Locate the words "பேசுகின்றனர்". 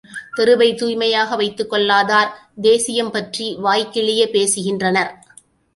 4.33-5.11